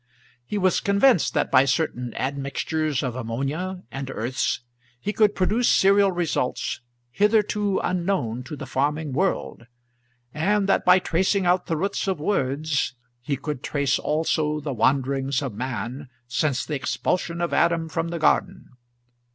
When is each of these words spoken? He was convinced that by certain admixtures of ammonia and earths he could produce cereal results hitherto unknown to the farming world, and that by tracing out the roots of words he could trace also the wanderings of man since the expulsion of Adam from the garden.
He 0.43 0.57
was 0.57 0.79
convinced 0.79 1.35
that 1.35 1.51
by 1.51 1.63
certain 1.65 2.11
admixtures 2.15 3.03
of 3.03 3.15
ammonia 3.15 3.83
and 3.91 4.09
earths 4.09 4.61
he 4.99 5.13
could 5.13 5.35
produce 5.35 5.69
cereal 5.69 6.11
results 6.11 6.81
hitherto 7.11 7.77
unknown 7.83 8.41
to 8.45 8.55
the 8.55 8.65
farming 8.65 9.13
world, 9.13 9.67
and 10.33 10.67
that 10.67 10.85
by 10.85 10.97
tracing 10.97 11.45
out 11.45 11.67
the 11.67 11.77
roots 11.77 12.07
of 12.07 12.19
words 12.19 12.95
he 13.21 13.37
could 13.37 13.61
trace 13.61 13.99
also 13.99 14.59
the 14.59 14.73
wanderings 14.73 15.39
of 15.43 15.53
man 15.53 16.09
since 16.27 16.65
the 16.65 16.73
expulsion 16.73 17.39
of 17.39 17.53
Adam 17.53 17.87
from 17.87 18.07
the 18.07 18.17
garden. 18.17 18.69